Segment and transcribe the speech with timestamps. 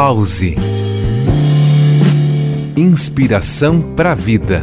[0.00, 0.54] Pause.
[2.76, 4.62] Inspiração para a vida.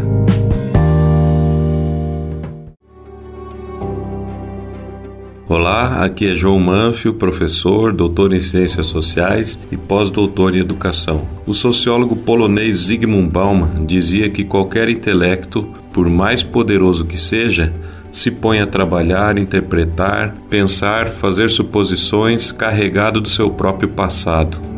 [5.50, 11.28] Olá, aqui é João Manfio, professor, doutor em Ciências Sociais e pós-doutor em Educação.
[11.46, 17.74] O sociólogo polonês Zygmunt Bauman dizia que qualquer intelecto, por mais poderoso que seja,
[18.10, 24.75] se põe a trabalhar, interpretar, pensar, fazer suposições carregado do seu próprio passado.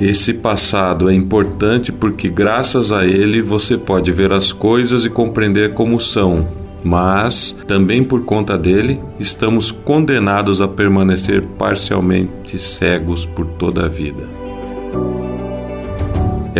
[0.00, 5.74] Esse passado é importante porque, graças a ele, você pode ver as coisas e compreender
[5.74, 6.48] como são,
[6.82, 14.39] mas, também por conta dele, estamos condenados a permanecer parcialmente cegos por toda a vida.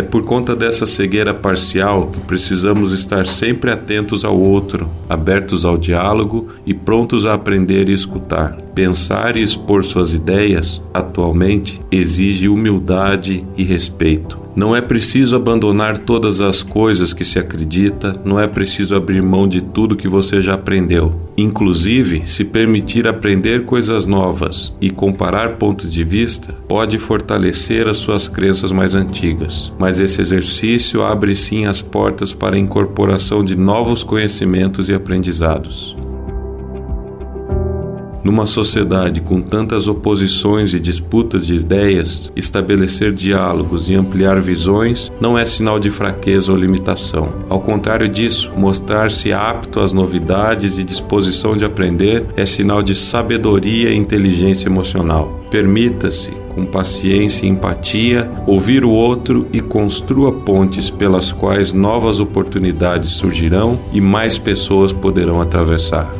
[0.01, 5.77] É por conta dessa cegueira parcial que precisamos estar sempre atentos ao outro, abertos ao
[5.77, 8.57] diálogo e prontos a aprender e escutar.
[8.75, 14.40] Pensar e expor suas ideias, atualmente, exige humildade e respeito.
[14.55, 19.47] Não é preciso abandonar todas as coisas que se acredita, não é preciso abrir mão
[19.47, 21.15] de tudo que você já aprendeu.
[21.37, 28.29] Inclusive, se permitir aprender coisas novas e comparar pontos de vista, pode fortalecer as suas
[28.29, 29.73] crenças mais antigas.
[29.79, 35.97] Mas esse exercício abre sim as portas para a incorporação de novos conhecimentos e aprendizados.
[38.31, 45.37] Numa sociedade com tantas oposições e disputas de ideias, estabelecer diálogos e ampliar visões não
[45.37, 47.29] é sinal de fraqueza ou limitação.
[47.49, 53.91] Ao contrário disso, mostrar-se apto às novidades e disposição de aprender é sinal de sabedoria
[53.91, 55.41] e inteligência emocional.
[55.51, 63.11] Permita-se, com paciência e empatia, ouvir o outro e construa pontes pelas quais novas oportunidades
[63.11, 66.20] surgirão e mais pessoas poderão atravessar.